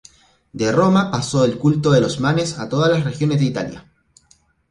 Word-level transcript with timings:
De 0.51 0.71
Roma 0.71 1.11
pasó 1.11 1.45
el 1.45 1.59
culto 1.59 1.91
de 1.91 2.01
los 2.01 2.19
manes 2.19 2.57
a 2.57 2.67
todas 2.67 2.89
las 2.89 3.03
regiones 3.03 3.37
de 3.37 3.45
Italia. 3.45 3.85